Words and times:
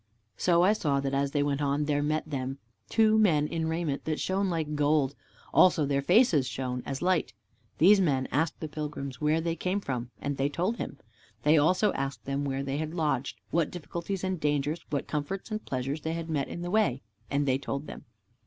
So 0.35 0.63
I 0.63 0.73
saw 0.73 0.99
that 0.99 1.13
as 1.13 1.29
they 1.29 1.43
went 1.43 1.61
on, 1.61 1.85
there 1.85 2.01
met 2.01 2.27
them 2.27 2.57
two 2.89 3.19
men 3.19 3.45
in 3.47 3.67
raiment 3.67 4.05
that 4.05 4.19
shone 4.19 4.49
like 4.49 4.73
gold, 4.73 5.13
also 5.53 5.85
their 5.85 6.01
faces 6.01 6.47
shone 6.47 6.81
as 6.87 6.97
the 7.01 7.05
light. 7.05 7.33
These 7.77 8.01
men 8.01 8.27
asked 8.31 8.61
the 8.61 8.67
pilgrims 8.67 9.21
where 9.21 9.39
they 9.39 9.55
came 9.55 9.79
from, 9.79 10.09
and 10.19 10.37
they 10.37 10.49
told 10.49 10.77
them. 10.79 10.97
They 11.43 11.55
also 11.55 11.93
asked 11.93 12.25
them 12.25 12.45
where 12.45 12.63
they 12.63 12.77
had 12.79 12.95
lodged, 12.95 13.41
what 13.51 13.69
difficulties 13.69 14.23
and 14.23 14.39
dangers, 14.39 14.83
what 14.89 15.05
comforts 15.07 15.51
and 15.51 15.63
pleasures 15.63 16.01
they 16.01 16.13
had 16.13 16.31
met 16.31 16.47
in 16.47 16.63
the 16.63 16.71
way, 16.71 17.03
and 17.29 17.47
they 17.47 17.59
told 17.59 17.85
them. 17.85 18.05